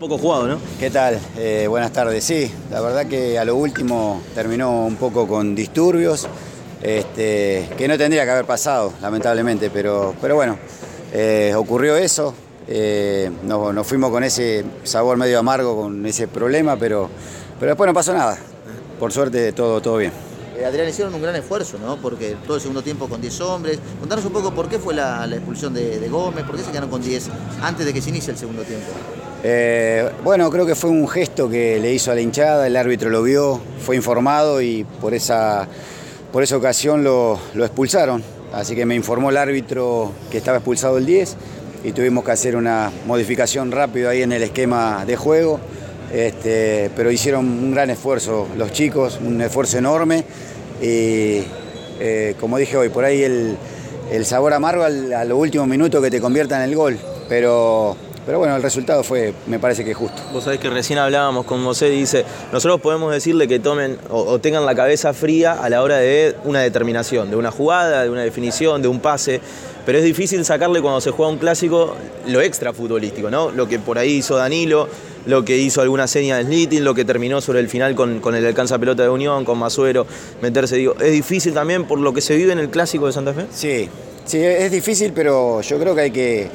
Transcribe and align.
Poco 0.00 0.16
jugado, 0.16 0.48
¿no? 0.48 0.58
¿Qué 0.78 0.88
tal? 0.88 1.20
Eh, 1.36 1.66
buenas 1.68 1.92
tardes. 1.92 2.24
Sí, 2.24 2.50
la 2.70 2.80
verdad 2.80 3.04
que 3.04 3.38
a 3.38 3.44
lo 3.44 3.54
último 3.54 4.22
terminó 4.34 4.86
un 4.86 4.96
poco 4.96 5.28
con 5.28 5.54
disturbios, 5.54 6.26
este, 6.80 7.68
que 7.76 7.86
no 7.86 7.98
tendría 7.98 8.24
que 8.24 8.30
haber 8.30 8.46
pasado, 8.46 8.94
lamentablemente, 9.02 9.68
pero, 9.68 10.14
pero 10.18 10.36
bueno, 10.36 10.56
eh, 11.12 11.52
ocurrió 11.54 11.96
eso. 11.96 12.34
Eh, 12.66 13.30
nos, 13.42 13.74
nos 13.74 13.86
fuimos 13.86 14.10
con 14.10 14.24
ese 14.24 14.64
sabor 14.84 15.18
medio 15.18 15.38
amargo, 15.38 15.76
con 15.82 16.06
ese 16.06 16.28
problema, 16.28 16.78
pero, 16.78 17.10
pero 17.58 17.72
después 17.72 17.86
no 17.86 17.92
pasó 17.92 18.14
nada. 18.14 18.38
Por 18.98 19.12
suerte 19.12 19.52
todo, 19.52 19.82
todo 19.82 19.98
bien. 19.98 20.12
Eh, 20.56 20.64
Adrián, 20.64 20.88
hicieron 20.88 21.12
un 21.12 21.20
gran 21.20 21.36
esfuerzo, 21.36 21.76
¿no? 21.78 21.98
Porque 21.98 22.38
todo 22.46 22.56
el 22.56 22.62
segundo 22.62 22.80
tiempo 22.80 23.06
con 23.06 23.20
10 23.20 23.38
hombres. 23.42 23.78
Contanos 24.00 24.24
un 24.24 24.32
poco 24.32 24.54
por 24.54 24.66
qué 24.66 24.78
fue 24.78 24.94
la, 24.94 25.26
la 25.26 25.36
expulsión 25.36 25.74
de, 25.74 26.00
de 26.00 26.08
Gómez, 26.08 26.46
por 26.46 26.56
qué 26.56 26.62
se 26.62 26.70
quedaron 26.70 26.88
con 26.88 27.02
10 27.02 27.28
antes 27.60 27.84
de 27.84 27.92
que 27.92 28.00
se 28.00 28.08
inicie 28.08 28.30
el 28.32 28.38
segundo 28.38 28.62
tiempo. 28.62 28.86
Eh, 29.42 30.06
bueno, 30.22 30.50
creo 30.50 30.66
que 30.66 30.74
fue 30.74 30.90
un 30.90 31.08
gesto 31.08 31.48
que 31.48 31.78
le 31.80 31.92
hizo 31.92 32.12
a 32.12 32.14
la 32.14 32.20
hinchada, 32.20 32.66
el 32.66 32.76
árbitro 32.76 33.08
lo 33.08 33.22
vio, 33.22 33.60
fue 33.80 33.96
informado 33.96 34.60
y 34.60 34.84
por 35.00 35.14
esa, 35.14 35.66
por 36.32 36.42
esa 36.42 36.56
ocasión 36.56 37.02
lo, 37.02 37.38
expulsaron. 37.54 38.22
Así 38.52 38.74
que 38.74 38.84
me 38.84 38.94
informó 38.94 39.30
el 39.30 39.36
árbitro 39.36 40.12
que 40.30 40.38
estaba 40.38 40.58
expulsado 40.58 40.98
el 40.98 41.06
10 41.06 41.36
y 41.84 41.92
tuvimos 41.92 42.24
que 42.24 42.32
hacer 42.32 42.56
una 42.56 42.90
modificación 43.06 43.72
rápido 43.72 44.10
ahí 44.10 44.22
en 44.22 44.32
el 44.32 44.42
esquema 44.42 45.04
de 45.06 45.16
juego. 45.16 45.60
Este, 46.12 46.90
pero 46.96 47.10
hicieron 47.10 47.46
un 47.46 47.72
gran 47.72 47.88
esfuerzo 47.88 48.48
los 48.56 48.72
chicos, 48.72 49.20
un 49.24 49.40
esfuerzo 49.40 49.78
enorme 49.78 50.24
y 50.82 51.44
eh, 52.00 52.34
como 52.40 52.58
dije 52.58 52.76
hoy, 52.76 52.88
por 52.88 53.04
ahí 53.04 53.22
el, 53.22 53.56
sabor 54.24 54.52
amargo 54.52 54.82
al, 54.82 55.12
a 55.12 55.24
los 55.24 55.38
últimos 55.38 55.68
minutos 55.68 56.02
que 56.02 56.10
te 56.10 56.20
convierta 56.20 56.56
en 56.56 56.68
el 56.68 56.74
gol, 56.74 56.98
pero, 57.28 57.96
pero 58.30 58.38
bueno, 58.38 58.54
el 58.54 58.62
resultado 58.62 59.02
fue, 59.02 59.34
me 59.48 59.58
parece 59.58 59.84
que 59.84 59.92
justo. 59.92 60.22
Vos 60.32 60.44
sabés 60.44 60.60
que 60.60 60.70
recién 60.70 61.00
hablábamos 61.00 61.44
con 61.44 61.64
José, 61.64 61.90
dice, 61.90 62.24
nosotros 62.52 62.80
podemos 62.80 63.12
decirle 63.12 63.48
que 63.48 63.58
tomen 63.58 63.98
o, 64.08 64.20
o, 64.20 64.38
tengan 64.38 64.64
la 64.64 64.76
cabeza 64.76 65.12
fría 65.12 65.54
a 65.54 65.68
la 65.68 65.82
hora 65.82 65.96
de 65.96 66.36
una 66.44 66.60
determinación, 66.60 67.28
de 67.28 67.34
una 67.34 67.50
jugada, 67.50 68.04
de 68.04 68.08
una 68.08 68.22
definición, 68.22 68.82
de 68.82 68.86
un 68.86 69.00
pase, 69.00 69.40
pero 69.84 69.98
es 69.98 70.04
difícil 70.04 70.44
sacarle 70.44 70.80
cuando 70.80 71.00
se 71.00 71.10
juega 71.10 71.32
un 71.32 71.38
clásico 71.38 71.96
lo 72.28 72.40
extra 72.40 72.72
futbolístico, 72.72 73.32
¿no? 73.32 73.50
Lo 73.50 73.66
que 73.66 73.80
por 73.80 73.98
ahí 73.98 74.18
hizo 74.18 74.36
Danilo, 74.36 74.86
lo 75.26 75.44
que 75.44 75.56
hizo 75.56 75.80
alguna 75.80 76.06
seña 76.06 76.36
de 76.36 76.44
Slitting, 76.44 76.84
lo 76.84 76.94
que 76.94 77.04
terminó 77.04 77.40
sobre 77.40 77.58
el 77.58 77.68
final 77.68 77.96
con, 77.96 78.20
con 78.20 78.36
el 78.36 78.46
alcanza 78.46 78.78
pelota 78.78 79.02
de 79.02 79.08
Unión, 79.08 79.44
con 79.44 79.58
Masuero, 79.58 80.06
meterse, 80.40 80.76
digo, 80.76 80.94
es 81.00 81.10
difícil 81.10 81.52
también 81.52 81.84
por 81.84 81.98
lo 81.98 82.12
que 82.12 82.20
se 82.20 82.36
vive 82.36 82.52
en 82.52 82.60
el 82.60 82.70
clásico 82.70 83.08
de 83.08 83.12
Santa 83.12 83.34
Fe. 83.34 83.46
Sí, 83.52 83.88
sí, 84.24 84.38
es 84.38 84.70
difícil, 84.70 85.10
pero 85.12 85.62
yo 85.62 85.80
creo 85.80 85.96
que 85.96 86.00
hay 86.02 86.10
que, 86.12 86.48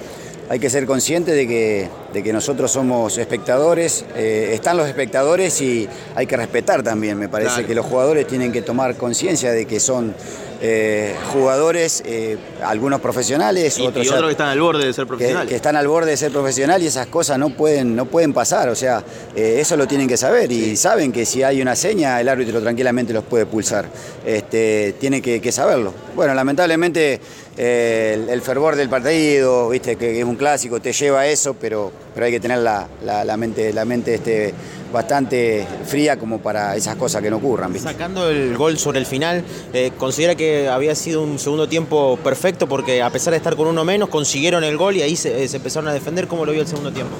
hay 0.50 0.60
que 0.60 0.70
ser 0.70 0.86
consciente 0.86 1.32
de 1.32 1.48
que, 1.48 1.90
de 2.14 2.24
que 2.24 2.32
nosotros 2.32 2.72
somos 2.72 3.18
espectadores, 3.18 4.06
eh, 4.16 4.52
están 4.54 4.78
los 4.78 4.88
espectadores 4.88 5.60
y 5.62 5.88
hay 6.16 6.28
que 6.28 6.38
respetar 6.38 6.84
también, 6.84 7.18
me 7.18 7.30
parece 7.30 7.54
claro. 7.54 7.68
que 7.68 7.76
los 7.76 7.86
jugadores 7.86 8.28
tienen 8.28 8.52
que 8.52 8.62
tomar 8.62 8.96
conciencia 8.96 9.52
de 9.52 9.66
que 9.66 9.80
son 9.80 10.14
eh, 10.62 11.14
jugadores, 11.34 12.02
eh, 12.06 12.38
algunos 12.64 13.02
profesionales, 13.02 13.78
y, 13.78 13.86
otros, 13.86 14.06
y 14.06 14.10
otros 14.10 14.26
que 14.26 14.32
están 14.32 14.48
al 14.48 14.60
borde 14.62 14.86
de 14.86 14.94
ser 14.94 15.06
profesionales. 15.06 15.44
Que, 15.44 15.50
que, 15.50 15.56
están 15.56 15.76
al 15.76 15.88
borde 15.88 16.12
de 16.12 16.18
ser 16.18 16.32
profesional 16.32 16.82
y 16.82 16.88
esas 16.88 17.08
cosas 17.08 17.38
no 17.38 17.50
pueden, 17.50 17.96
no 17.96 18.06
pueden 18.06 18.34
pasar, 18.34 18.70
o 18.70 18.76
sea, 18.76 19.04
eh, 19.36 19.58
eso 19.60 19.76
lo 19.76 19.86
tienen 19.86 20.08
que 20.08 20.16
saber 20.16 20.52
y 20.52 20.64
sí. 20.64 20.78
saben 20.78 21.12
que 21.12 21.26
si 21.26 21.44
hay 21.44 21.62
una 21.62 21.76
seña 21.76 22.22
el 22.22 22.30
árbitro 22.30 22.62
tranquilamente 22.62 23.12
los 23.12 23.26
puede 23.26 23.46
pulsar, 23.46 23.86
este, 24.26 24.96
tiene 25.00 25.22
que, 25.22 25.42
que 25.42 25.52
saberlo. 25.52 25.94
Bueno, 26.16 26.34
lamentablemente 26.34 27.20
el, 27.58 28.30
el, 28.30 28.42
fervor 28.42 28.76
del 28.76 28.90
partido, 28.90 29.70
viste 29.70 29.96
que 29.96 30.20
es 30.20 30.26
un 30.26 30.36
clásico, 30.36 30.80
te 30.80 30.92
lleva 30.92 31.22
a 31.22 31.28
eso, 31.28 31.54
pero, 31.54 31.92
pero 32.14 32.26
hay 32.26 32.32
que 32.32 32.40
tener 32.40 32.60
la, 32.60 32.88
la, 33.04 33.24
la 33.24 33.38
mente, 33.38 33.72
la 33.72 33.86
mente 33.86 34.16
este, 34.16 34.54
bastante 34.92 35.68
fría 35.86 36.18
como 36.18 36.40
para 36.40 36.76
esas 36.76 36.96
cosas 36.96 37.22
que 37.22 37.30
no 37.30 37.38
ocurran. 37.38 37.72
¿viste? 37.72 37.90
Sacando 37.90 38.30
el 38.30 38.58
gol 38.58 38.78
sobre 38.78 39.00
el 39.00 39.06
final, 39.06 39.44
eh, 39.74 39.92
¿considera 39.98 40.36
que 40.36 40.68
había 40.70 40.96
sido 40.96 41.22
un 41.22 41.38
segundo 41.38 41.68
tiempo 41.68 42.18
perfecto 42.24 42.68
porque 42.68 43.02
a 43.02 43.10
pesar 43.10 43.32
de 43.32 43.38
estar 43.38 43.56
con 43.56 43.68
uno 43.68 43.84
menos 43.84 44.10
consiguieron 44.10 44.64
el 44.64 44.78
gol 44.78 44.96
y 44.96 45.02
ahí 45.02 45.16
se, 45.16 45.44
eh, 45.44 45.48
se 45.48 45.58
empezaron 45.58 45.90
a 45.90 45.94
defender? 45.94 46.28
¿Cómo 46.28 46.46
lo 46.46 46.52
vio 46.52 46.62
el 46.62 46.68
segundo 46.68 46.92
tiempo? 46.92 47.16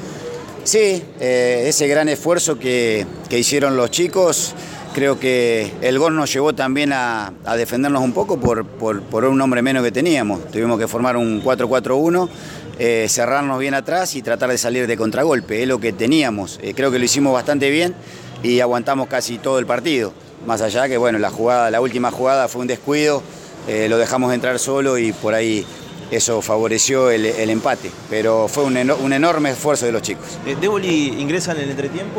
Sí, 0.64 1.04
eh, 1.20 1.66
ese 1.68 1.88
gran 1.88 2.10
esfuerzo 2.10 2.58
que, 2.58 3.06
que, 3.30 3.38
hicieron 3.38 3.78
los 3.78 3.92
chicos, 3.92 4.56
creo 4.96 5.20
que 5.20 5.74
el 5.82 6.00
gol 6.00 6.16
nos 6.16 6.32
llevó 6.32 6.56
también 6.56 6.94
a, 6.94 7.34
defendernos 7.58 8.02
un 8.02 8.14
poco 8.14 8.40
por, 8.40 8.66
por, 8.66 9.02
por, 9.02 9.26
un 9.26 9.40
hombre 9.42 9.62
menos 9.62 9.84
que 9.84 9.92
teníamos. 9.92 10.50
Tuvimos 10.50 10.80
que 10.80 10.88
formar 10.88 11.18
un 11.18 11.44
4-4-1 11.44 12.30
eh, 12.78 13.08
cerrarnos 13.08 13.58
bien 13.60 13.74
atrás 13.74 14.16
y 14.16 14.22
tratar 14.22 14.50
de 14.50 14.58
salir 14.58 14.86
de 14.86 14.98
contragolpe, 14.98 15.62
es 15.62 15.68
lo 15.68 15.80
que 15.80 15.94
teníamos. 15.94 16.60
Eh, 16.62 16.74
creo 16.76 16.92
que 16.92 17.00
lo 17.00 17.06
hicimos 17.06 17.34
bastante 17.34 17.70
bien 17.70 17.96
y 18.44 18.60
aguantamos 18.60 19.08
casi 19.08 19.38
todo 19.38 19.60
el 19.60 19.66
partido. 19.66 20.14
Más 20.46 20.62
allá 20.62 20.88
que 20.90 20.98
bueno, 20.98 21.18
la 21.18 21.30
jugada, 21.30 21.72
la 21.72 21.80
última 21.80 22.12
jugada 22.12 22.50
fue 22.50 22.62
un 22.62 22.68
descuido, 22.68 23.24
eh, 23.68 23.88
lo 23.90 23.98
dejamos 23.98 24.34
entrar 24.34 24.60
solo 24.60 24.98
y 24.98 25.14
por 25.14 25.34
ahí 25.34 25.66
eso 26.12 26.42
favoreció 26.42 27.12
el, 27.12 27.26
el 27.26 27.50
empate. 27.50 27.92
Pero 28.10 28.50
fue 28.50 28.66
un, 28.66 28.78
un, 28.78 29.14
enorme 29.14 29.52
esfuerzo 29.52 29.86
de 29.86 29.94
los 29.94 30.02
chicos. 30.02 30.26
¿Déboli 30.60 31.16
ingresa 31.20 31.54
en 31.54 31.60
el 31.60 31.70
entretiempo? 31.70 32.14